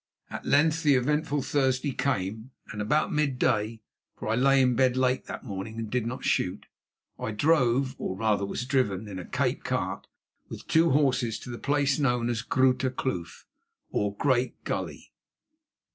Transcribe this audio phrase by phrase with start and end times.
[0.31, 5.43] At length the eventful Thursday came, and about midday—for I lay in bed late that
[5.43, 10.07] morning and did not shoot—I drove, or, rather, was driven, in a Cape cart
[10.49, 13.45] with two horses to the place known as Groote Kloof
[13.91, 15.11] or Great Gully.